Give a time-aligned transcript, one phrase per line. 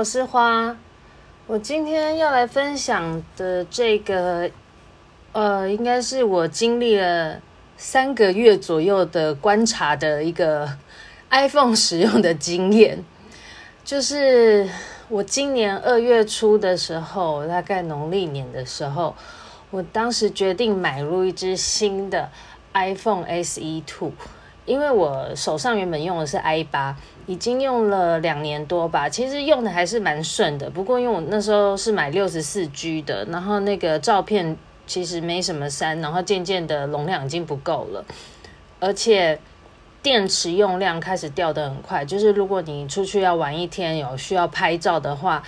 [0.00, 0.74] 我是花。
[1.46, 4.50] 我今天要来分享的这个，
[5.32, 7.38] 呃，应该是我经历了
[7.76, 10.66] 三个月左右的观察的一个
[11.28, 13.04] iPhone 使用的经验。
[13.84, 14.66] 就是
[15.10, 19.14] 我今年二月初的时候，大概农历年的时候，
[19.70, 22.30] 我当时决定买入一支新的
[22.72, 24.12] iPhone SE Two。
[24.64, 26.96] 因为我手上原本用的是 i 八，
[27.30, 30.68] 已经用了两年多吧，其实用的还是蛮顺的。
[30.68, 38.04] 不过因为我那时候是买六十四 G 的，然后那个照片其实没什么删，然后渐渐的容量已经不够了，
[38.80, 39.38] 而且
[40.02, 42.04] 电池用量开始掉得很快。
[42.04, 45.40] 就是如果你出去要玩一天，有需要拍照的话，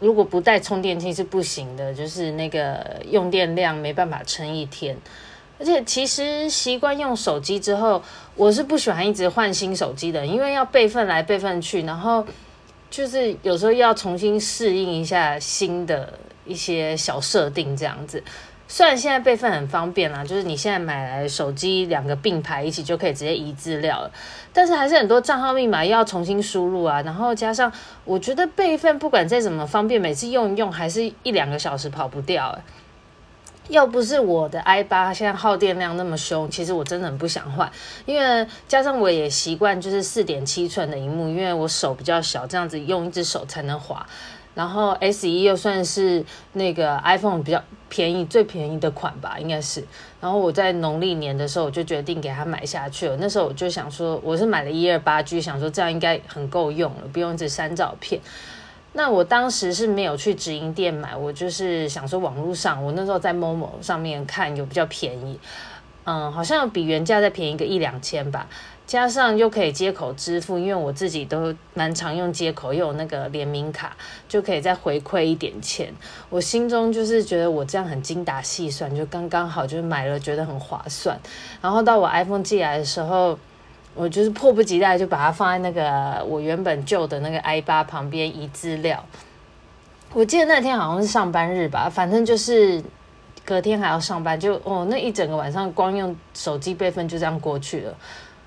[0.00, 4.96] 如果不带充电器是不行的，就是那个用电量没办法撑一天。
[5.58, 8.02] 而且其实习惯用手机之后，
[8.34, 12.26] 我是不喜欢一直换新手机的，因为要备份来备份去，然后
[12.90, 16.12] 就是有时候要重新适应一下新的
[16.44, 18.22] 一些小设定这样子。
[18.66, 24.10] 虽然现在备份很方便啦，就是你现在买来手机两个并排一起就可以直接移资料了，
[24.52, 27.70] 但是还是很多账号密码要重新输入啊，然后加上
[28.04, 32.62] 我觉得备份不管再怎么方便，每次用一用还是一两个小时跑不掉欸。
[33.68, 37.70] 要不是我的 i 八现在耗电量那么凶，其实我真的很不想换。
[38.04, 44.06] 因为加上我也习惯就是四点七寸的荧幕，因为我手比较小，这样子用一只手才能滑。
[44.54, 49.82] 然后 SE 又算是那个 iPhone 比较便宜、最便宜的款吧，应该是。
[50.20, 53.16] 然后我在农历年的时候，我就决定给它买下去了。
[53.18, 58.20] 那时候我就想说，我是买了一二八 G，想说这样应该很够用了，不用一直删照片。
[58.96, 65.36] 那我当时是没有去直营店买，我就是想说网络上，我那时候在 Momo 上面看有比较便宜，
[66.04, 68.48] 嗯，好像比原价再便宜个一两千吧，
[68.86, 73.96] 加上又可以接口支付，因为我自己都蛮常用接口，又有那个联名卡，
[74.28, 75.92] 就可以再回馈一点钱。
[76.30, 81.18] 我心中就是觉得我这样很精打细算，就刚刚好，就是买了觉得很划算。
[81.60, 83.36] 然后到我 iPhone 寄来的时候。
[83.94, 89.04] 我就是迫不及待就把它放在那个我原本旧的那个 i 八旁边移资料。
[90.12, 92.82] 我记得那天好像是上班日吧，反正就是
[93.44, 97.96] 隔天还要上班，就哦那一整个晚上光用手机备份就这样过去了。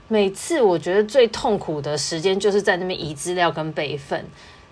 [0.09, 4.25] 每次我觉得最痛苦的时间就是在那边移资料跟备份。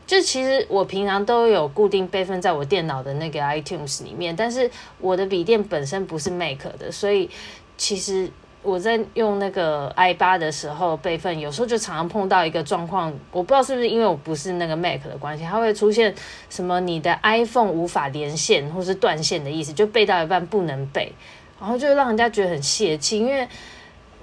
[0.05, 4.69] 就其实我平常都有固定备份在我电脑的那个 iTunes 里面，但是
[4.99, 7.29] 我的笔电本身不是 Mac 的，所以
[7.77, 8.29] 其实。
[8.65, 16.13] 我在用那个 i 八的时候备份，有时候就常常碰到一个状况，我不知道是不是因为我不是那个 Mac 的关系，它会出现
[16.49, 21.13] 什么你的 iPhone 无法连线或是断线的意思，就背到一半不能背，
[21.59, 23.47] 然后就让人家觉得很泄气，因为。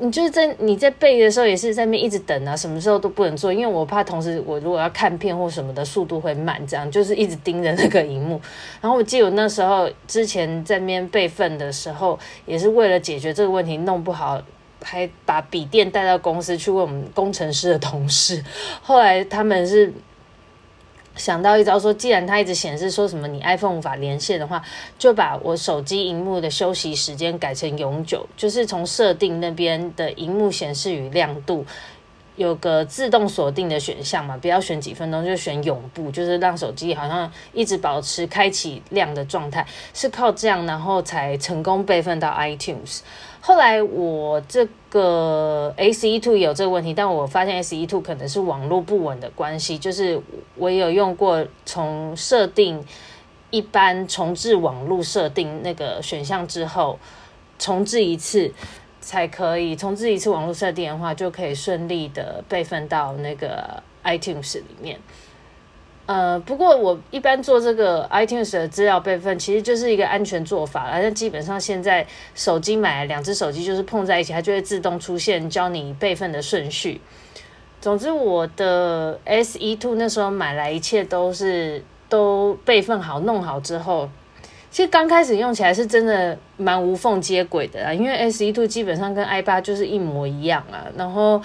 [0.03, 8.41] 你就是在你在背的时候，也是在那边一直等啊，什么时候都不能做，因为我怕同时我如果要看片或什么的速度会慢，这样就是一直盯着那个荧幕。
[8.81, 14.43] 然后我记得我那时候之前在那边备份的时候，也是为了解决这个问题，弄不好
[14.83, 18.45] 还把笔电带到公司去问我们工程师的同事，
[18.83, 19.93] 后来他们是。
[21.15, 24.63] 想到一招，说既然它一直显示说什么你 iPhone 无法连线的话，
[24.99, 31.65] 就把我手机荧幕的休息时间改成永久，就是从设定那边的荧幕显示与亮度
[32.37, 43.01] 有个自动锁定的选项嘛，不要选几分钟，就选永不，就是让手机好像一直保持开启亮的状态，是靠这样然后才成功备份到 iTunes。
[43.41, 50.21] 后来我这个 SE Two 有这个问题，但我发现 SE Two 可能是网络不稳的关系，就是
[50.57, 52.83] 我有用过从设定
[53.51, 56.99] 一般重置网络设定那个选项之后，
[57.59, 58.53] 重置一次
[59.03, 64.99] 才可以，重置一次网络设定的话，就可以顺利的备份到那个 iTunes 里面。
[66.07, 70.89] 呃，不过我一般做这个 iTunes 的资料备份，其实就是一个安全做法。
[70.91, 77.01] 但基本上现在手机买两只手机就是碰在一起，它就会自动出现教你备份的顺序。
[77.81, 84.09] 总之，我的 SE Two 那时候买来，一切都是都备份好、弄好之后，
[84.73, 91.41] 其实刚开始用起来是真的蛮无缝接轨的啊，因为 SE2 基本上跟 i8 就是一模一样啊，然后。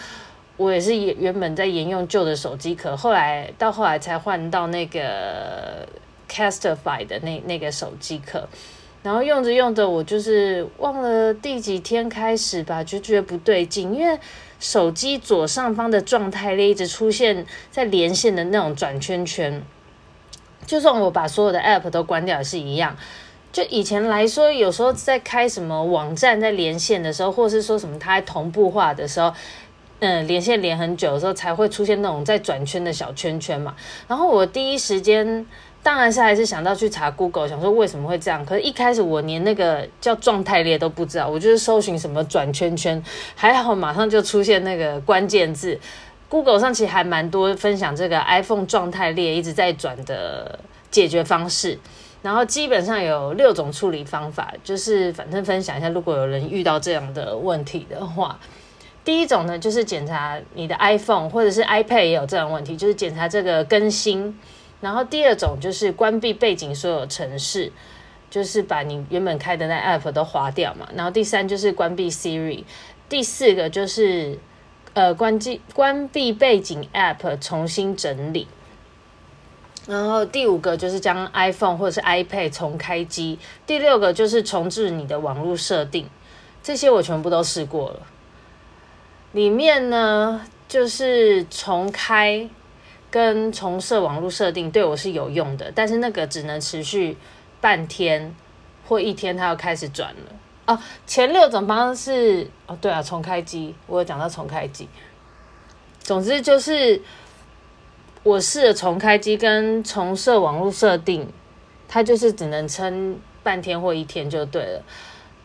[0.59, 5.87] 我也是原本在沿用旧的手机壳，后来到后来才换到那个
[6.27, 8.49] Castify 的那那个手机壳，
[9.03, 14.17] 然后用着用着，我就是忘了第几天开始吧，就觉得不对劲，因为
[14.59, 19.61] 手机左上方的状态列一直出现在连线的那种转圈圈，
[20.67, 22.95] 就算我把所有的 App 都关掉也是一样。
[23.51, 29.33] 就以前来说，有时候在开什么网站在连线的时候，或是说什么它同步化的时候。
[29.99, 33.75] 嗯连线连很久的时候，才会出现那种在转圈的小圈圈嘛。
[34.07, 35.43] 然后我第一时间
[35.81, 38.45] 当然是还是想到去查 Google，想说为什么会这样。
[38.45, 43.03] 可是，一开始我连那个叫状态列都不知道，我就是搜寻什么转圈圈，
[43.33, 45.79] 还好马上就出现那个关键字。
[46.29, 50.59] Google 上其实还蛮多分享这个 iPhone 状态列一直在转的
[50.91, 51.79] 解决方式。
[52.23, 58.37] 然后基本上有六种处理方法，就是反正分享一下，如果有人遇到这样的问题的话，
[59.05, 64.37] 第一种呢就是检查你的 iPhone 或者是 iPad 也有这样问题，就是检查这个更新。
[64.81, 67.71] 然后第二种就是关闭背景所有程式，
[68.29, 70.89] 就是把你原本开的那 App 都划掉嘛。
[70.95, 72.63] 然后第三就是关闭 Siri，
[73.07, 74.37] 第四个就是
[74.97, 78.47] 呃关机关闭背景 App 重新整理。
[79.85, 86.09] 然后第五个就是将 iPhone 或者是 iPad 重开机，第六个就是重置你的网络设定，
[86.63, 87.99] 这些我全部都试过了。
[89.33, 92.49] 里面呢，就是重开
[93.11, 97.15] 跟重设网络设定对我是有用的，但是那个只能持续
[97.61, 98.35] 半天
[98.87, 100.31] 或一天，它要开始转了。
[100.67, 100.77] 哦，
[101.07, 104.87] 前六种方式，哦对啊，重开机，我有讲到重开机。
[105.99, 107.01] 总之就是。
[108.23, 111.31] 我试了重开机跟重设网络设定，
[111.87, 114.83] 它就是只能撑半天或一天就对了。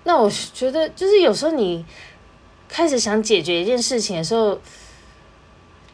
[0.03, 1.85] 那我觉得，就是有时候你
[2.69, 4.59] 开始想解决一件事情的时候，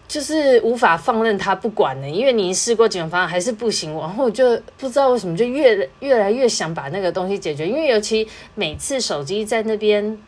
[0.09, 7.69] 就是无法放任它不管的，因为你试过几种方案还是不行，然后就不知道为什么就越越来越想把那个东西解决。
[7.69, 10.19] 因为尤其每次手机在那边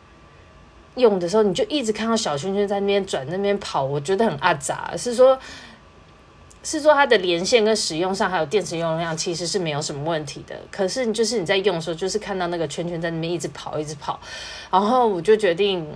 [0.95, 4.93] 用的时候，你就一直看到小圈圈在那边转、那边跑，我觉得很阿杂。
[4.97, 5.37] 是说。
[6.63, 14.21] 是说它的连线跟使用上还有电池用量其实是没有什么问题的，可是就是你在用的时候，就是看到那个圈圈在那边一直跑一直跑，
[14.71, 15.87] 然后我就决定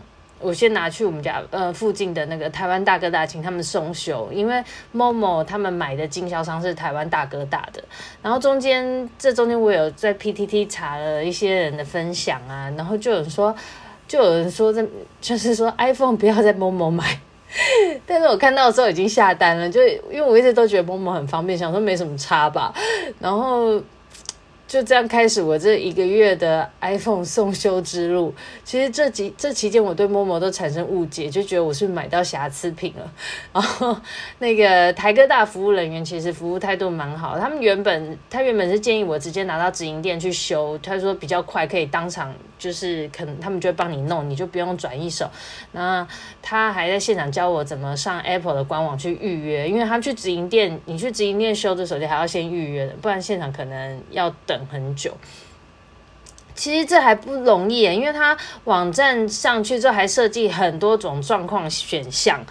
[0.45, 4.63] 我先拿去我们家呃附近的那个台湾大哥大请他们送修，因为
[4.95, 7.83] Momo 他们买的经销商是台湾大哥大的，
[8.23, 13.57] 然后中间这中间我有在 PTT 查了一些人的分享啊，然后就有人说
[14.07, 14.87] 就有人说这
[15.23, 17.19] 就是说 iPhone 不要在 Momo 买。
[18.05, 22.75] 但是我看到的时候已经下单了，就因为我一直都觉得 Momo 很方便，想说没什么差吧，
[23.19, 23.81] 然后。
[24.75, 28.35] 就这样开始我这一个月的 iPhone 送修之路。
[28.65, 33.13] 其实这几这期间，我对 Momo 都产生误解，就觉得我是买到瑕疵品了。
[33.55, 33.97] 然后
[34.41, 42.35] 那个台哥大服务人员其实服务态度蛮好，他们原本他原本是建议我直接拿到直营店去修，他说比较快，可以当场
[42.65, 45.31] 就是可能他们就会帮你弄，你就不用转一手。
[45.73, 46.09] 那
[46.41, 54.55] 他还在现场教我怎么上 Apple 的官网去预约，因为他去直营店，你去直营店修的手机还要先预约的，不然现场可能要等。
[54.71, 55.15] 很久，
[56.55, 62.43] 其实这还不容易，因为他网站上去之后还设计很多种状况选项。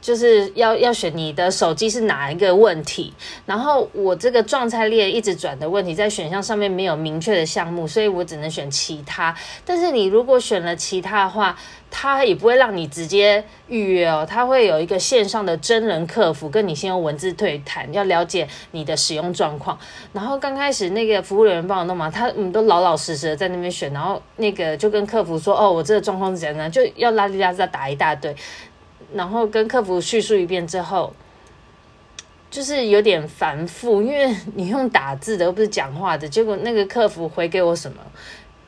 [0.00, 3.12] 就是要要选你的手机是哪一个问题，
[3.46, 9.34] 然后我这个状态列一直转的问题，在选项上面没有明确的项目，所以我只能选其他。
[9.64, 11.56] 但是你如果选了其他的话，
[11.90, 19.78] 它也不会让你直接预约哦，它会有一个线上的真人客服跟你先用文字对谈，要了解你的使用状况。
[20.12, 28.36] 然后刚开始那个服务人员帮我弄嘛，他嗯都老老实实的在那边选，然后那个就跟客服说哦，我这个状况是怎样，就要拉里拉杂打一大堆。
[29.14, 31.12] 然后跟客服叙述一遍之后，
[32.50, 36.28] 就是有点繁复，因为 你用打字的又不是讲话的。
[36.28, 37.98] 结果那个客服回给我什么，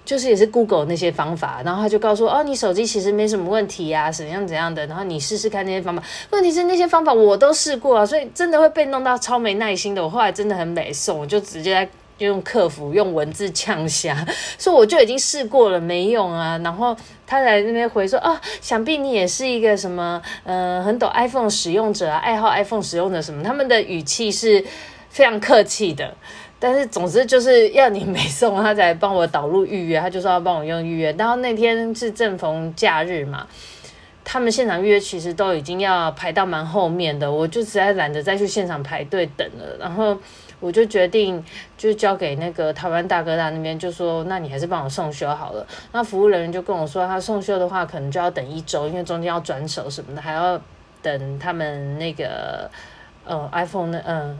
[0.05, 6.03] 就是也是 Google 那些方法，然后他就告诉我，哦，你手机其实没什么问题呀，怎样怎样的，然后你试试看那些方法。
[6.31, 10.03] 问题是那些方法我都试过啊，所以真的会被弄到超没耐心的。
[10.03, 11.91] 我后来真的很美送，我就直接在。
[12.21, 14.15] 就用客服用文字呛下，
[14.61, 16.61] 说我就已经试过了，没用啊。
[16.63, 16.95] 然后
[17.27, 23.43] 他在那边回说啊，想必你也是一个什么呃很懂 iPhone 使用者啊，爱好 iPhone 使用者什么。
[23.43, 24.63] 他们的语气是
[25.09, 26.15] 非常客气的，
[26.59, 29.99] 但是总之就是要你没送，他才帮我导入预约。
[29.99, 31.11] 他就说要帮我用预约。
[31.17, 33.47] 然后那天是正逢假日嘛，
[34.25, 39.77] 他们现场预约其实都已经要排到蛮后面的，我就实在懒得再去现场排队等了。
[39.79, 40.17] 然后。
[40.63, 41.43] 我就决定，
[41.79, 45.67] 就交给那个台湾大哥大那边，就说，那你还是帮我送修好了。
[45.91, 50.61] 那服务人员就跟我说，他送修的话，可能就要等一周，因为中间要转手什么的，还要
[51.01, 52.71] 等他们那个
[53.25, 54.39] 呃 iPhone 那嗯，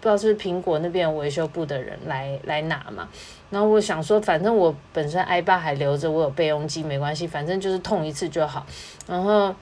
[0.00, 3.08] 不知道是不是苹果那边维修部的人来来拿嘛。
[3.50, 8.66] 然后我想说，反正我本身 i8 还留着，我有备用机，没关系，反正就是痛一次就好。
[9.06, 9.54] 然后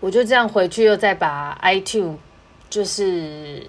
[0.00, 2.16] 我就这样回去，又再把 iTunes
[2.68, 3.62] 就是。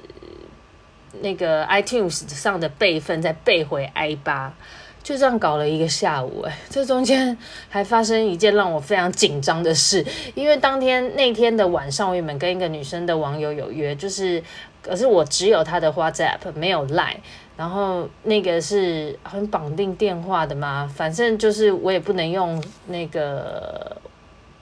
[1.19, 4.53] 那个 iTunes 上的备份再备回 i 八，
[5.01, 7.35] 就这样搞了一个下午，哎，这中间
[7.69, 10.05] 还发生一件让我非常紧张的事，
[10.35, 14.43] 因为当天那天的晚上，我原本跟一个女生的网友有约，就是，
[14.87, 17.17] 可是我只有他的 WhatsApp，没有 Line，
[17.55, 23.97] 然后那个是很绑定电话的嘛，反正就是我也不能用那个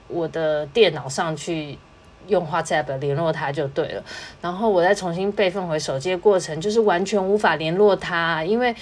[0.08, 1.78] 我的电脑上去。
[2.28, 4.02] 用 WhatsApp 联络他就对了，
[4.42, 8.74] 然后我再重新备份回手机的过程，就是完全无法联络他，因为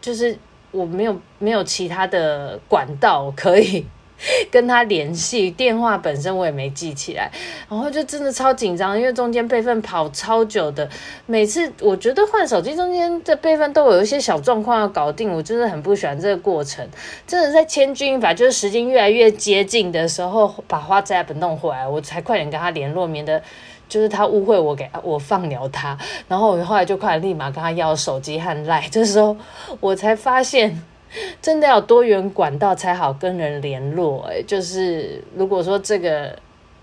[0.00, 0.36] 就是
[0.72, 3.86] 我没有没有其他的管道可以。
[4.50, 7.30] 跟他联系，电话本身我也没记起来，
[7.68, 10.88] 然后就真的超紧张，因为中间备份跑超久的，
[11.26, 16.86] 每次我觉得换手机中间的备份都有一些小状况要搞定，我真的很不喜欢这个过程，
[17.26, 23.40] 真的在千钧一发，就是时间越来越接近的时候，把 WhatsApp 弄回来，我才快点跟他联络，免得
[23.88, 25.96] 就是他误会我给我放鸟他，
[26.26, 29.36] 然后我后来就快立马跟他要手机和赖，这时候
[29.80, 30.82] 我才发现。
[31.40, 36.36] 真的要多元管道才好跟人联络，欸，就是如果说这个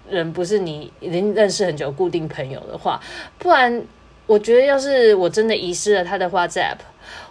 [0.10, 3.00] 人不是你已经认识很久固定朋友的话，
[3.38, 3.82] 不然
[4.28, 6.80] 我觉得要是我真的遗失了他的话，在 app。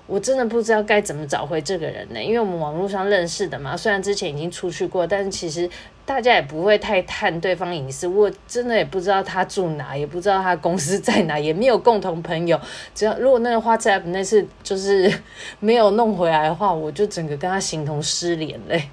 [0.06, 2.22] 我真的不知道该怎么找回这个人呢？
[2.22, 5.68] 因为我们网络上认识的嘛，虽然之前已经出去过，但是其实
[6.04, 8.06] 大家也不会太探对方隐私。
[8.06, 12.60] 我真的也不知道他住哪，也不知道他公司在哪，也没有共同朋友。
[12.94, 15.10] 只要如果那个 WhatsApp 那次就是
[15.58, 18.90] 没有弄回来的话，我就整个跟他形同失联嘞。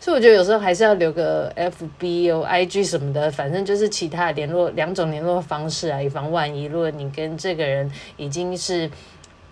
[0.00, 6.64] 所以我觉得有时候还是要留个 FB 哦、IG 什么的，反正就是其他联络两种联络方式啊，以防万一。
[6.64, 8.90] 如果你跟这个人已经是。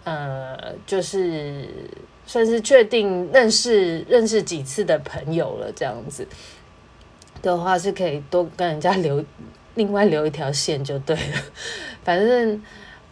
[0.04, 1.68] 呃，就是
[2.26, 6.26] 算是确定认识认识几次的朋友了，这样子
[7.40, 9.25] 的话是可以多跟人家留
[9.75, 11.38] 另外留一条线就对了。
[12.02, 12.62] 反正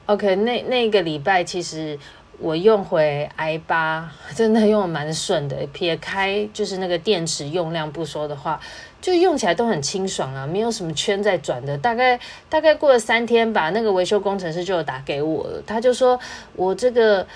[0.07, 1.99] OK，那那个礼拜其实
[2.39, 8.61] 我用回 i 八真的用的蛮顺的，撇开就是那个电池用量不说的话。
[9.01, 11.79] 就用起来都很清爽啊，没有什么圈在转的。
[11.79, 16.21] 大概大概过了三天吧，那个维修工程师就打给我了，他就说
[16.55, 17.27] 我这个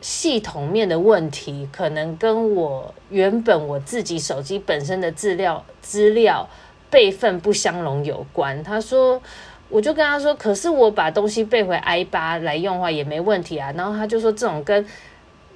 [0.00, 6.48] 系统面的问题，可能跟我原本我自己手机本身的资料资料
[6.90, 8.60] 备份不相容有关。
[8.64, 9.22] 他说，
[9.68, 13.72] 我就跟他说，可是我把东西备回 i 八来用的话也没问题啊。
[13.76, 14.84] 然后他就说，这种跟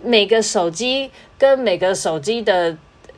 [0.02, 2.76] 每个手机跟每个手机的。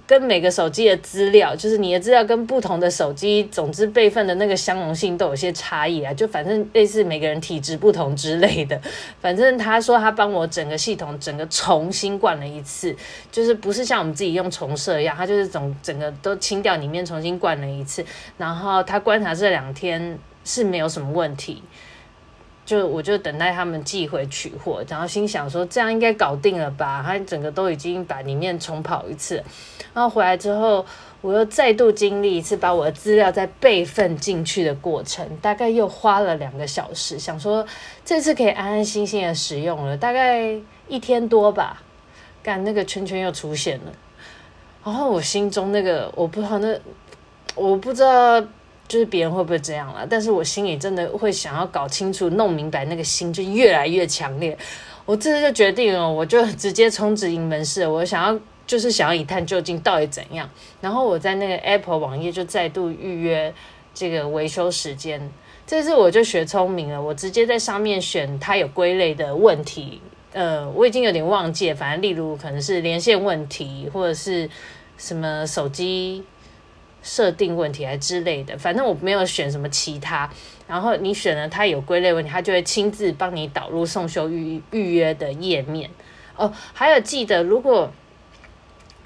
[0.08, 6.10] 跟每个手机的资料，就是你的资料跟不同的手机，总之备份的那个相容性都有些差异啊。
[6.14, 8.80] 就反正类似每个人体质不同之类的。
[9.20, 12.96] 反正他说他帮我整个系统整个重新灌了一次，
[13.30, 18.02] 就是不是像我们自己用重设一样，他就是整整个都清掉里面重新灌了一次。
[18.38, 21.62] 然后他观察这两天是没有什么问题。
[22.68, 27.02] 就我就等待他们寄回取货，然后心想说这样应该搞定了吧？
[27.02, 29.42] 他整个都已经把里面重跑一次，
[29.94, 30.84] 然后回来之后，
[31.22, 37.18] 我又再度经历一次把我的资料再备份进去的过程，大概又花了两个小时。
[37.18, 37.66] 想说
[38.04, 40.54] 这次可以安安心心的使用了，大概
[40.88, 41.82] 一天多吧。
[42.42, 43.92] 干那个圈圈又出现了，
[44.84, 46.78] 然后我心中那个我不知道那
[47.54, 48.44] 我不知道。
[48.88, 50.06] 就是别人会不会这样了？
[50.08, 54.56] 但是我心里真的会想要搞清楚、弄明白，那个心就越来越强烈。
[55.04, 57.86] 我这次就决定了，我就直接充值营门市。
[57.86, 60.48] 我想要，就是想要一探究竟到底怎样。
[60.80, 63.52] 然后我在那个 Apple 网页就再度预约
[63.94, 65.30] 这个维修时间。
[65.66, 70.00] 这次我就学聪明了，我直接在上面选它有归类的问题。
[70.32, 74.48] 呃，我已经有点忘记了，反正例如可能是连线问题，或者是
[74.96, 76.24] 什么手机。
[77.02, 80.28] 设定问题还之类的，反正我没有选什么其他。
[80.66, 85.88] 然后你选了它有归类问题，它就会亲自帮你导入送修预预约的页面。
[86.36, 87.90] 哦，还有记得，如果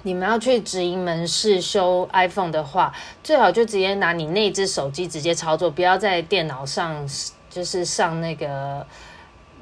[0.03, 7.09] 你们要去直营门市修 iPhone 的话，最好就直接拿你那只手机直接操作，不要在电脑上
[7.49, 8.85] 就是上那个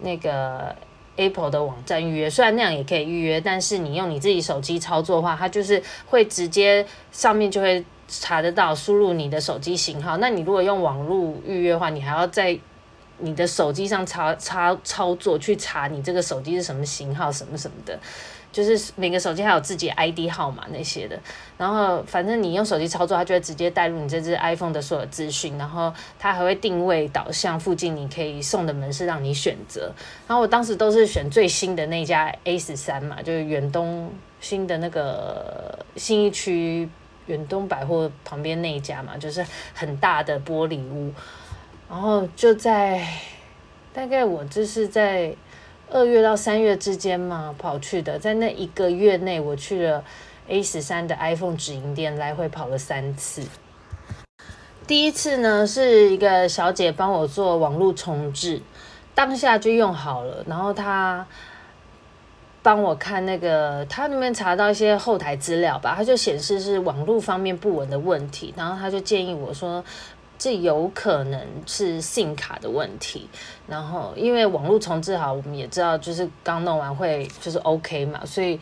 [0.00, 0.74] 那个
[1.16, 2.30] Apple 的网站预约。
[2.30, 7.84] 虽然那样也可以预约，但是你用你自己手机操作的话，它就是会直接上面就会。
[8.10, 10.16] 查得到，输入你的手机型号。
[10.16, 12.58] 那你如果用网络预约的话，你还要在
[13.18, 17.96] 你的手机上操操操作去查你这个手机是什么型号，什么什么的。
[18.50, 21.16] 就是每个手机还有自己 ID 号码那些的。
[21.56, 25.56] 然后反正你用手机操作，它就会直接带入你这只 iPhone 的所有资讯。
[25.56, 29.92] 然后它还会定位导向附近你可以送的门市让你选择。
[30.26, 36.88] 然后我当时都是选最新的那家 A 十三嘛，就是远东新的那个新义区。
[37.30, 41.12] 远东百货旁边那一家嘛，就是很大的玻璃屋，
[41.88, 43.06] 然后就在
[43.92, 45.34] 大概我这是在
[45.88, 50.04] 二月到三月之间嘛跑去的，在那一个月内，我去了
[50.48, 53.46] A 十三的 iPhone 直营店，来回跑了三次。
[54.86, 58.60] 第一次呢，是一个小姐帮我做网络重置，
[59.14, 61.26] 当下就用好了，然后她
[62.62, 69.84] 帮我看那个，他那边查到一些后台资料吧，他就显示是网络方面不稳的问题，然后他就建议我说。
[70.42, 73.28] 这有可能是信卡的问题，
[73.68, 78.58] 然后因为网络重置好，我们也知道就是刚弄完会就是 OK 嘛，所以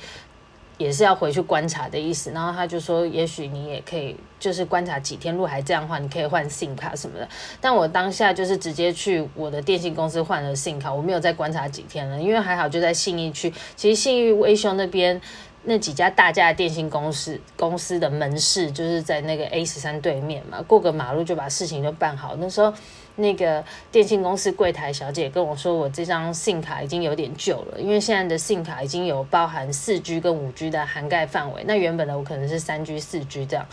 [0.78, 2.30] 也是要回去观察的意思。
[2.30, 7.28] 然后他就说，也许你也可以就是观察几天，如果还这样的话，你可以换 SIM 卡什么的。
[7.60, 15.20] 但我当下就是直接去我的电信公司换了 SIM 卡，我没有再观察几天了，因为还好就在信义区，其实信义威秀那边。
[15.64, 22.36] 那几家大家的电信公司公司的门市就是在那个 A 十三对面嘛，过个马路就把事情就办好。
[22.38, 22.72] 那时候
[23.18, 33.66] 那个电信公司柜台小姐跟我说，我这张信卡已经有点旧了，因为现在的信卡已经有包含四 G 跟五 G 的涵盖范围，那原本的我可能是三 G 四 G 这样。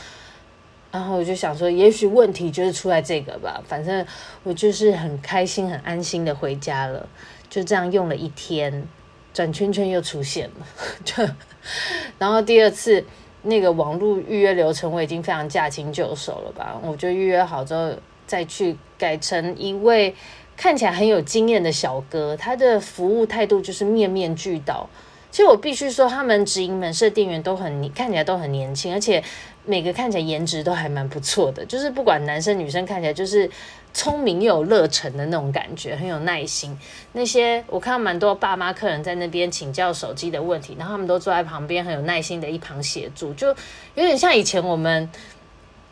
[0.91, 4.05] 然后我就想说，也许问题就是出在这个吧，反正
[4.43, 7.07] 我就是很开心、很安心的回家了，
[7.49, 8.87] 就这样用了一天。
[9.33, 10.65] 转圈圈又出现了，
[11.03, 11.21] 就
[12.17, 13.03] 然后第二次
[13.41, 17.91] 那个网络预约流程我已经非常驾轻就熟了吧，我就预约好之后
[18.25, 20.15] 再去改成一位
[20.55, 24.89] 看起来很有经验的小哥，他的服务态度就是面面俱到。
[25.31, 29.21] 其实我必须说，他们直营门市店员都很看起来都很年轻，而且
[29.65, 33.49] 每个看起来颜值都还蛮不错的， 就是不管男生女生看起来就是。
[33.97, 36.77] 聪明又有热忱的那种感觉，很有耐心。
[37.13, 45.09] 那些我看到蛮多爸妈客人在那边请教手机的问题，然后他们都坐在旁边，很有耐心的一旁协助，就有点像以前我们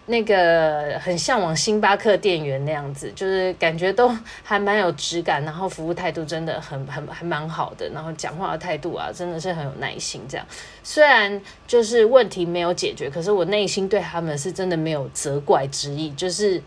[0.05, 4.11] 那个很向往星巴克店员那样子，就是感觉都
[4.43, 10.21] 还蛮有质感，然后服务态度真的很很还蛮好的，然后讲话的态度啊，真的是很有耐心。
[10.27, 10.45] 这样
[10.83, 16.61] 虽然就是问题没有解决，可是我内心对他们是真的没有责怪之意，就是。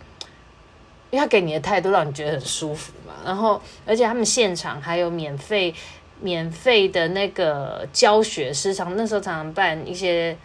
[1.09, 5.73] 因为他给你的态度让你觉得很舒服嘛，然后而且他们现场还有免费
[6.21, 10.37] 免费的那个教学，时常那时候常常办一些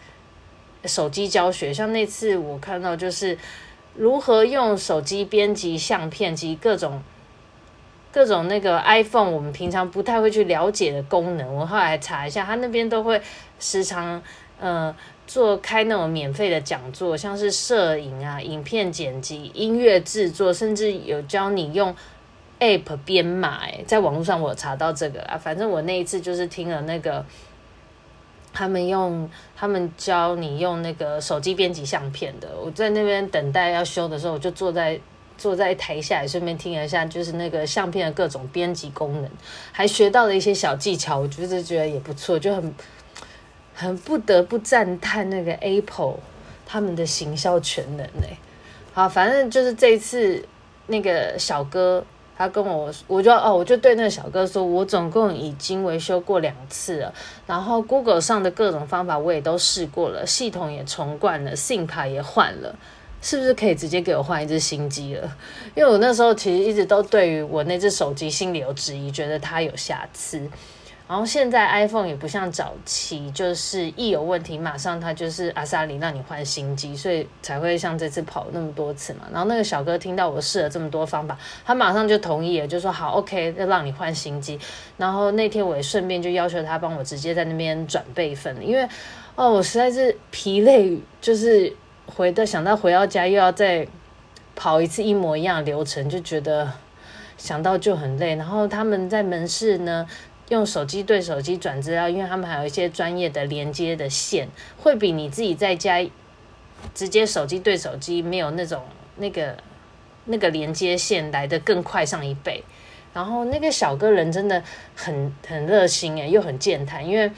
[0.86, 3.38] 手机教学，像那次我看到就是
[3.96, 7.02] 如何用手机编辑相片及各种
[8.12, 13.22] 各种那个 iPhone 我们平常不太会去了解的功能，我后来查一下，他那边都会
[13.60, 14.22] 时常
[14.60, 14.96] 呃。
[15.28, 21.96] 做开那种免费的讲座，像是摄影啊、影片剪辑、音乐制作，甚至有教你用
[22.60, 23.60] App 编码。
[23.60, 25.38] 哎，在网络上我查到这个啊。
[25.38, 27.26] 反正我那一次就是听了那个，
[28.54, 32.50] 他们用他们教你用那个手机编辑相片的。
[32.64, 35.00] 我在那边等待要修的时候，我就坐在
[35.38, 39.30] 坐在台下，也顺便听了一下，就是那个相片的各种编辑功能，
[39.72, 41.20] 还学到了一些小技巧。
[41.20, 42.74] 我觉得觉得也不错，就很。
[43.74, 46.20] 很不得不赞叹那个 Apple
[46.68, 48.28] 他们的行销全能呢。
[48.94, 50.46] 好，反正就是这一次
[50.86, 52.06] 那个小哥
[52.42, 57.14] 他跟我，我就哦，我就对那个小哥说，我总共已经维修过两次了，
[57.46, 62.76] 然后 Google 上的各种方法我也都试过了，系统也重灌了，SIM 卡也换了，
[63.22, 65.38] 是不是可以直接给我换一只新机了？
[65.76, 70.50] 因为我那时候其实一直都对于我那只手机心里有质疑，觉得它有瑕疵。
[71.12, 79.28] 然后现在 iPhone 也不像早期，就是一有问题马上它就是阿萨里让你换新机，所以才会像这次跑那么多次嘛。
[79.30, 84.58] 然后那个小哥听到我试了这么多方法，他马上就同意了，就说好 OK，要让你换新机。
[84.96, 88.88] 然后那天我也顺便就要求他帮我直接在那边转备份，因为
[89.36, 93.86] 哦我实在是疲累，就是回到想到回到家又要再
[94.56, 96.72] 跑一次一模一样的流程，就觉得
[97.36, 98.38] 想到就很累。
[98.38, 100.08] 然后他们在门市呢。
[100.52, 106.06] 用手机对手机转资料，因为他们还有一些专业的连接的线，会比你自己在家
[106.94, 108.84] 直接手机对手机没有那种
[109.16, 109.56] 那个
[110.26, 112.62] 那个连接线来得更快上一倍。
[113.14, 114.62] 然后那个小哥人真的
[114.94, 117.32] 很很热心诶，又很健谈，因为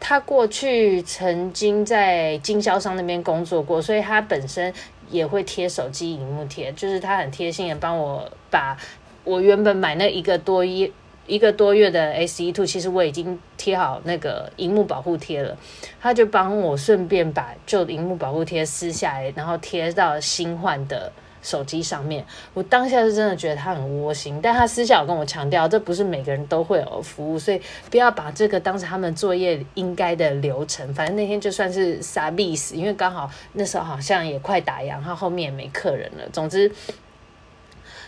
[0.00, 4.74] 他过去曾经在经销商那边工作过，所以他本身
[5.10, 8.76] 也会贴手机荧幕贴，就是他很贴心的帮我把
[9.22, 10.92] 我原本买那一个多一。
[11.28, 15.56] 一个多月的 S E two，其实我已经贴好那个荧幕保护贴了，
[16.00, 21.12] 他就帮我顺便把旧的荧幕保护贴撕下来，然后贴到新换的
[21.42, 22.24] 手机上面。
[22.54, 27.60] 我当下是真的觉得他很窝心，但他私下有跟我强调，这不是每个人都会有服务，所以
[27.90, 30.92] 不要把这个当成他们作业应该的流程。
[30.94, 36.26] 反正那天就算是傻逼死，因为刚好那时候好像也快打烊，他后面也没客人了。
[36.32, 36.72] 总之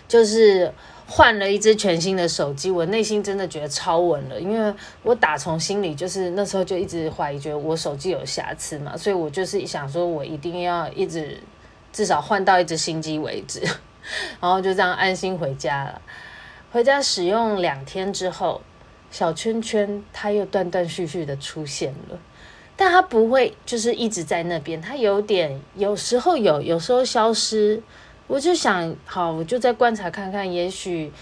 [0.08, 0.72] 就是。
[1.12, 11.36] 换了一支全新的手机，我内心真的觉得超稳了，因为我打从心里就是那时候就一直怀疑，觉得我手机有瑕疵嘛，所以我就是想说，我一定要一直
[11.92, 13.60] 至少换到一支新机为止，
[14.40, 16.00] 然后就这样安心回家了。
[16.70, 18.60] 回家使用两天之后，
[19.10, 22.16] 小圈圈它又断断续续的出现了，
[22.76, 27.82] 但它不会就是一直在那边，它有点有时候有，有时候消失。
[28.30, 31.12] 我就想，好，我就再观察看看，也许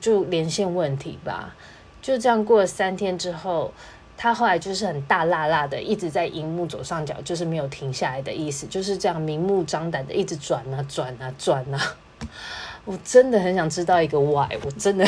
[0.00, 1.54] 就连线问题吧。
[2.00, 3.70] 就这样过了三天之后，
[4.16, 11.96] 他后来就是很大辣辣的，一直在荧幕左上角，就是没有停下来的意思，就是这样明目张胆的一直转啊转啊转啊。
[12.86, 15.04] 我真的很想知道一个 why，我真的，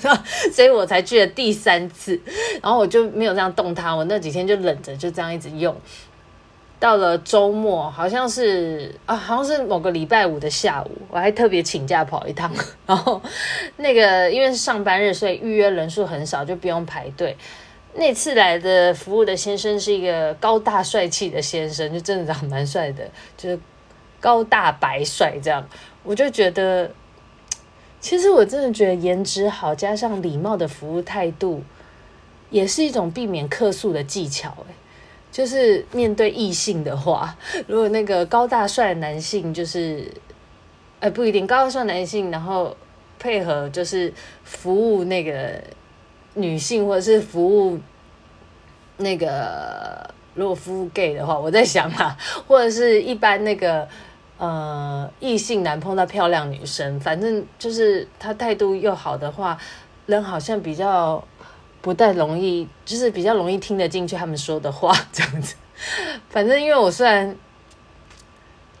[0.52, 2.20] 所以我才去了第三次，
[2.62, 5.74] 然后我就没有这样动它，我那几天就冷着，就这样一直用。
[6.84, 12.52] 到了周末，好像是啊，好像是某个礼拜五的下午，我还特别请假跑一趟。
[12.86, 13.22] 然后
[13.78, 17.34] 那个因为是上班日，所以预约人数很少，就不用排队。
[17.94, 23.58] 那次来的服务的先生是一个高大帅气的先生，就真的长蛮帅的，就是
[24.20, 25.66] 高大白帅这样。
[26.02, 26.90] 我就觉得，
[27.98, 31.62] 其实我真的觉得颜值好加上礼貌的服务态度，
[32.50, 34.74] 也是一种避免客诉的技巧欸。
[35.34, 40.08] 就是面对异性的话， 如果那个高大帅男性就是，
[41.00, 42.76] 呃，不一定高大帅男性，然后
[43.18, 45.60] 配合就是服务那个
[46.34, 47.80] 女性，或者是服务
[48.98, 52.16] 那个如果服务 gay 的话，我在想啊，
[52.46, 53.88] 或者是一般那个
[54.38, 59.58] 呃异性男碰到漂亮女生，反正就是他态度又好的话，
[60.06, 61.26] 人好像比较。
[61.84, 65.54] 不太容易，就是比较容易听得进去他们说的话， 这样子。
[66.30, 67.36] 反正因为我虽然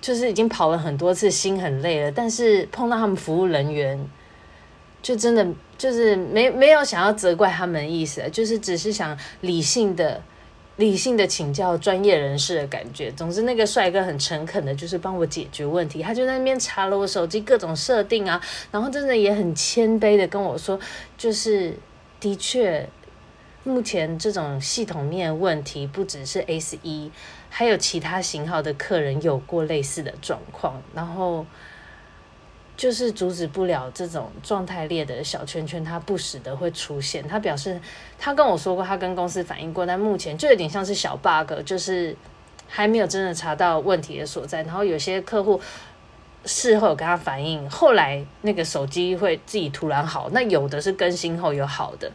[0.00, 4.02] 就是已经跑了很多次，心很累了，但是碰到他们服务人员，
[5.02, 10.22] 就真的就是没没有想要责怪他们的意思，就是只是想理性的、
[10.76, 13.12] 理性的请教专业人士的感觉。
[13.12, 16.02] 总之，那个帅哥很诚恳的，就是帮我解决问题。
[16.02, 18.40] 他就在那边查了我手机各种设定啊，
[18.70, 20.80] 然后真的也很谦卑的跟我说，
[21.18, 21.76] 就是。
[22.24, 22.88] 的确，
[23.64, 27.10] 目前这种系统面问题不只是 S1，
[27.50, 31.44] 还有其他型号的客人有过类似的状况，然后
[32.78, 37.28] 就是阻止不了这种状态列的小圈圈，它不时的会出现。
[37.28, 37.78] 他表示，
[38.18, 42.16] 他跟我说过，他跟公司反映过，但目前就有点像是小 bug，就是
[42.66, 44.62] 还没有真的查到问题的所在。
[44.62, 45.60] 然后有些客户。
[46.44, 52.10] 事后跟他反映，后来那个手机会自己突然好，那有的是更新后有好的。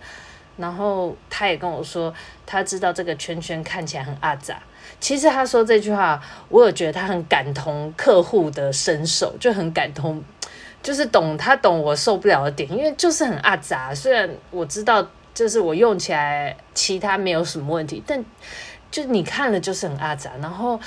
[0.58, 2.14] 然后他也跟我说，
[2.46, 4.62] 他知道这个圈圈看起来很阿杂。
[5.00, 10.22] 其实他说这句话，我有觉得他很感同客户的身受，就很感同，
[10.84, 13.96] 就是懂他懂我受不了的点，因为就是很阿杂。
[13.96, 18.24] 虽然我知道，就是我用起来其他没有什么问题，但
[18.92, 20.80] 就你看了就是很阿杂，然后。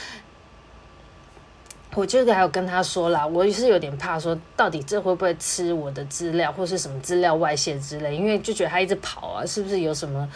[1.95, 10.29] 我就是还有跟他说啦，我是有点怕说，到底这会不会吃我的资料，或是什么资料外泄之类，因为就觉得他一直跑啊，是不是有什么？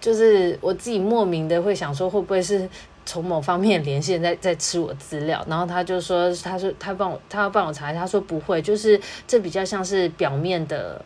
[0.00, 2.68] 就是我自己莫名的会想说，会不会是
[3.04, 5.44] 从某方面连线在在吃我资料？
[5.48, 11.04] 然后他就说，他说他帮我，他要帮我查一下，他说不会，就是这比较像是表面的。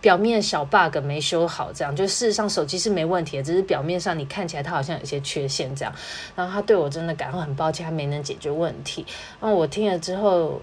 [0.00, 5.94] 表面小 bug 没修好，这样就事实上手机是没问题的，只是表面上你看起来它好像有些缺陷这样。
[6.34, 9.04] 然后他对我真的感到很抱歉，他没能解决问题。
[9.38, 10.62] 然后我听了之后，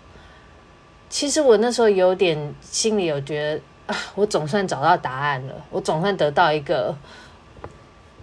[1.08, 6.98] 其实我那时候有点心里有觉得啊，我总算找到答案了，我总算得到一个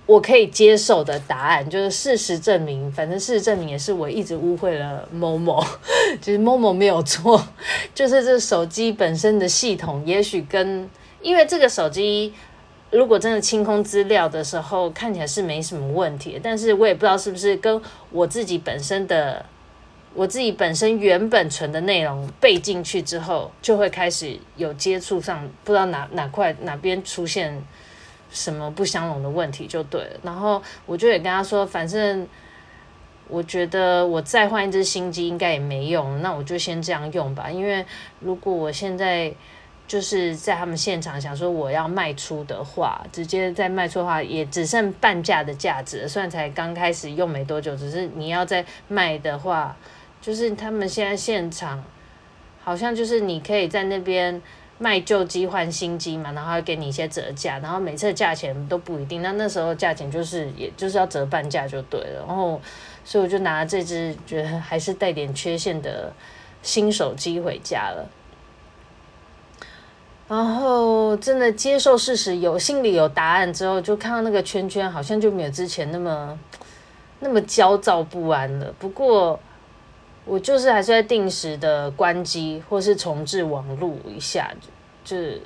[0.07, 5.64] 我可以接受的答案，就是事实证明，反正事实证明也是我一直误会了某某，
[6.20, 7.46] 就是某某没有错，
[7.94, 10.90] 就是这手机本身的系统也许跟。
[11.25, 12.33] 因为这个手机，
[12.91, 17.81] 如果真的清空资料的时候，看起来是没什么问题，但是我也不知道是不是跟
[18.13, 19.45] 我自己本身的，
[20.13, 27.61] 我自己本身原本存的内容背进去之后，就会开始有接触上，不知道哪哪块哪边出现
[28.31, 30.21] 什么不相容的问题就对了。
[30.23, 32.29] 然后我就也跟他说，反正
[33.29, 37.51] 我觉得我再换一支新机应该也没用，那我就先这样用吧。
[37.51, 37.85] 因为
[38.21, 39.33] 如果我现在
[39.87, 46.09] 就是在他们现场想说我要卖出的话，直接再卖出的话，也只剩半价的价值。
[46.09, 49.77] 虽然才刚开始用没多久，只是你要再卖的话，
[50.23, 51.85] 就是他们现在现场
[52.62, 54.40] 好像就是你可以在那边
[54.79, 59.20] 卖旧机换新机嘛，然后给你一些折价，然后每次价钱都不一定。
[59.20, 62.25] 那那时候价钱就是也就是要折半价就对了。
[62.27, 62.59] 然后
[63.05, 66.11] 所以我就拿这支觉得还是带点缺陷的
[66.62, 68.09] 新手机回家了。
[70.27, 76.39] 然后真的接受事实，有心里有答案之后，就看到那个圈圈好像就没有之前那么
[77.21, 78.73] 那么焦躁不安了。
[78.79, 79.39] 不过
[80.25, 84.51] 我就是还是在定时的关机或是重置网路一下，
[85.05, 85.43] 就是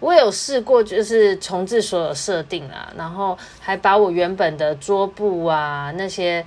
[0.00, 6.44] 我有试过，就是重置所有设定啊，然后还把我原本的桌布啊那些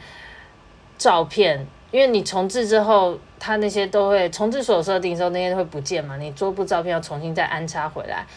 [0.98, 3.18] 照片，因为你重置之后。
[3.42, 6.18] 它那些都会重置所有设定的时候，那些都会不见嘛？
[6.18, 8.28] 你桌布照片要重新再安插回来，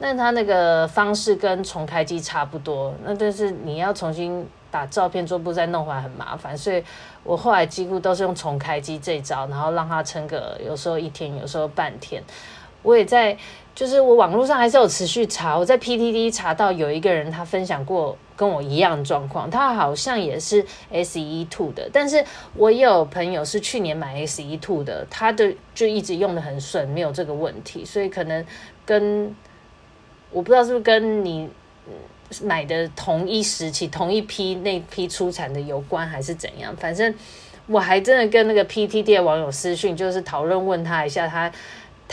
[0.00, 2.92] 那它那个方式跟重开机差不多。
[3.04, 6.82] 那但是你要重新把照片桌布再弄回来很麻烦，所以
[7.22, 12.20] 我后来几乎都是用重开机这一招，然后让它撑个有时候一天，有时候半天。
[12.82, 13.38] 我也在，
[13.72, 22.24] 就是我网络上还是有持续查，我在 PTT 查到有一个人他分享过跟我一样状况，他好像也是 S E Two 的，但是
[22.56, 28.42] 我有朋友是去年买 S E Two 的，他的就一直用得很顺，没有这个问题，所以可能
[28.86, 29.36] 跟
[30.30, 31.50] 我不知道是不是跟你
[32.42, 36.74] 买的同一时期、同一批那批出产的有关，还是怎样？
[36.78, 37.14] 反正
[37.66, 41.52] 我还真的跟那个 PTT 的网友私讯，就是讨论问他一下他。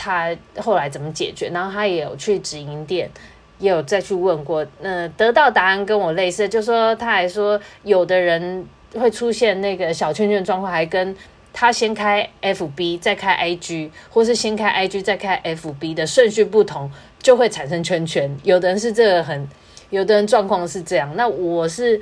[0.00, 1.48] 他后来怎么解决？
[1.48, 3.10] 然后他也有去直营店，
[3.58, 11.16] 也有再去问过，嗯，得到答案跟我类似，就说他还说有的人会出现那个小圈圈状况，还跟
[11.52, 16.90] 他先开 FB 再开 IG，或是先开 IG 再开 FB 的顺序不同，
[17.20, 18.36] 就会产生圈圈。
[18.44, 19.48] 有的人是这个很，
[19.90, 21.12] 有的人状况是这样。
[21.16, 22.00] 那我是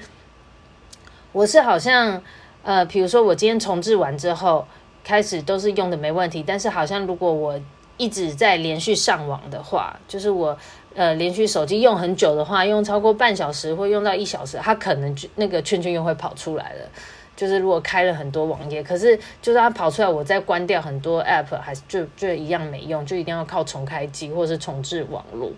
[1.32, 2.22] 我是好像
[2.62, 4.66] 呃，比如说我今天重置完之后，
[5.02, 7.58] 开始都是用的没问题，但是好像如果我
[7.96, 10.58] 一直在连续上网的话，就是我
[10.96, 16.88] 呃连续手机用很久的话，用超过半小时或用到一小时，它可能就那个圈圈又会跑出来了。
[17.36, 25.52] 就是如果开了很多网页，可是就是它跑出来，我再关掉很多 app，还是就就一样没用，就一定要靠重开机或是重置网络。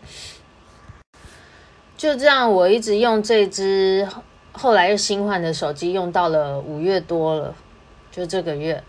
[1.96, 4.08] 就这样，我一直用这支
[4.50, 7.54] 后来又新换的手机，用到了五月多了，
[8.10, 8.82] 就这个月。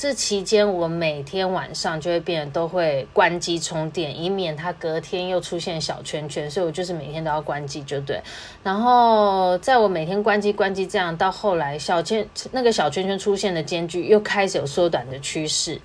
[0.00, 6.50] 这期间，我每天晚上就会变得都会关机充电，以免它隔天又出现小圈圈。
[6.50, 8.18] 所以我就是每天都要关机，就对。
[8.62, 15.78] 然后在我每天关机关机这样，到后来小圈那个小圈圈出现的间距又开始有缩短的趋势。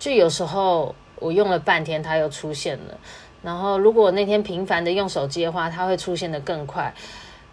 [0.00, 2.98] 就有时候我用了半天，它又出现了。
[3.44, 6.92] 然后如果我那天频繁的用手机的话，它会出现的更快。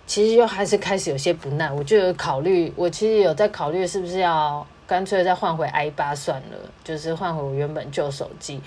[0.08, 4.66] 其实又还是开始有些不耐，我就有考虑，我其实有在考虑是不是要。
[4.88, 8.62] 干脆再换回 i 八算了，就是换回我原本旧手机，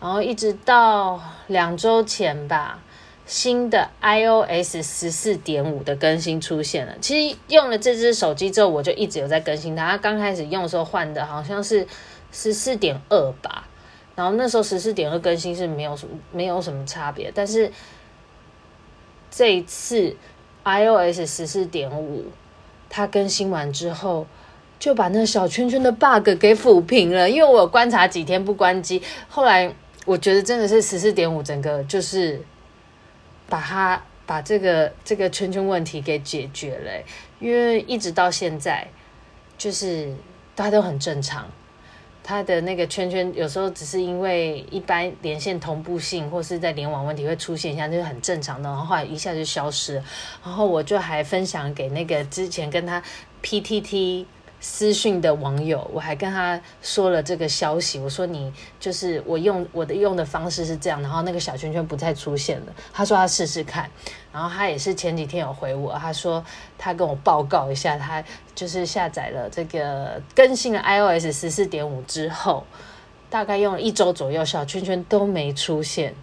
[0.00, 2.80] 然后一直到两周前吧，
[3.26, 6.92] 新的 iOS 十四点五的更新出现了。
[7.00, 9.90] 其实用了这只手机之后，我就一直有在更新它。
[9.92, 11.86] 它刚开始用的时候换的好像是
[12.32, 13.68] 十四点二吧，
[14.16, 17.70] 然后那时候十四点二更新是没有什么没有什么差别，但是
[19.30, 20.16] 这一次
[20.64, 22.24] iOS 十四点五
[22.90, 24.26] 它更新完之后。
[24.82, 29.72] 就把那小圈圈的 bug 给抚平了，因为我观察几天不关机，后来
[30.04, 32.42] 我觉得真的是十四点五整个就是
[33.48, 36.90] 把它把这个这个圈圈问题给解决了，
[37.38, 38.84] 因为一直到现在
[39.56, 40.12] 就是
[40.56, 41.46] 大家都很正常，
[42.24, 50.02] 它的那个圈圈有时候只是因为一般连线同步性或是在联网问题会出现一下，就是很正常的，然后后来一下就消失，
[50.44, 53.00] 然后我就还分享给那个之前跟他
[53.44, 54.26] PTT。
[54.64, 57.98] 私讯的网友，我还跟他说了这个消息。
[57.98, 62.72] 我说你就是我用我的用的方式是这样，然后那个小圈圈不再出现了。
[62.92, 63.90] 他说他试试看，
[64.32, 66.42] 然后他也是前几天有回我，他说
[66.78, 68.22] 他跟我报告一下，他
[68.54, 72.64] 就是下载了这个更新了 iOS 十四点五之后，
[73.28, 76.14] 大概用了一周左右，小圈圈都没出现。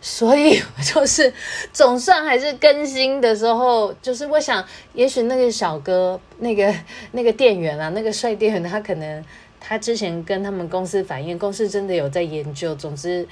[0.00, 1.32] 所以就是
[1.72, 6.72] 总算还是更新的时候，就是我想，也许那个小哥，那个
[7.12, 9.24] 那个店员啊，那个帅店员，他可能
[9.58, 12.74] 他之前跟他们公司反映，公司真的有在研究。
[12.76, 13.26] 总之，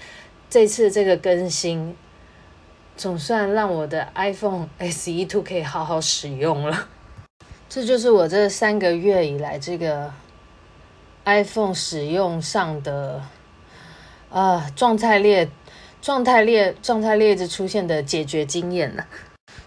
[0.51, 1.97] 这次这个更新，
[2.97, 6.89] 总算让我的 iPhone SE2 可以好好使用了。
[7.69, 10.13] 这就是我这三个月以来这个
[11.25, 13.23] iPhone 使用上的
[14.31, 15.49] 啊状态列。
[16.07, 19.05] 状态列状态列子出现的解决经验了，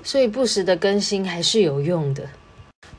[0.03, 2.23] 所以不时的更新还是有用的。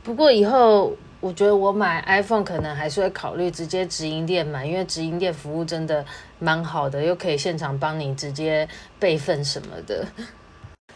[0.03, 6.05] 不过以后我觉得我买 iPhone 可能还是会考虑直接直营店买，因为直营店服务真的
[6.39, 10.07] 蛮好的，又可以现场帮你直接备份什么的，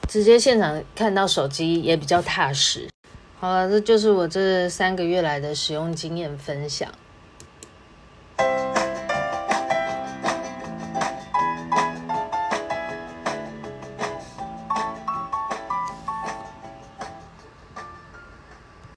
[0.07, 2.87] 直接现场看到手机也比较踏实。
[3.40, 6.92] 好了，这就是我这三个月来的使用经验分享。